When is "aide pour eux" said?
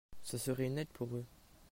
0.79-1.27